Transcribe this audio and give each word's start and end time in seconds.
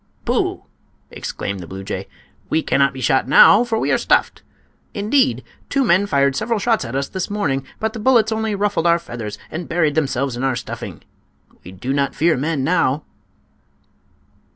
"Pooh!" 0.25 0.63
exclaimed 1.11 1.59
the 1.59 1.67
blue 1.67 1.83
jay, 1.83 2.07
"we 2.49 2.63
cannot 2.63 2.91
be 2.91 3.01
shot 3.01 3.27
now, 3.27 3.63
for 3.63 3.77
we 3.77 3.91
are 3.91 3.99
stuffed. 3.99 4.41
Indeed, 4.95 5.43
two 5.69 5.83
men 5.83 6.07
fired 6.07 6.35
several 6.35 6.57
shots 6.57 6.83
at 6.83 6.95
us 6.95 7.07
this 7.07 7.29
morning, 7.29 7.67
but 7.79 7.93
the 7.93 7.99
bullets 7.99 8.31
only 8.31 8.55
ruffled 8.55 8.87
our 8.87 8.97
feathers 8.97 9.37
and 9.51 9.69
buried 9.69 9.93
themselves 9.93 10.35
in 10.35 10.43
our 10.43 10.55
stuffing. 10.55 11.03
We 11.63 11.71
do 11.71 11.93
not 11.93 12.15
fear 12.15 12.35
men 12.35 12.63
now." 12.63 13.03